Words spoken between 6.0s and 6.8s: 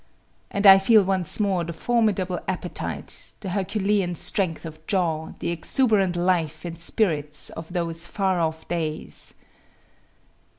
life and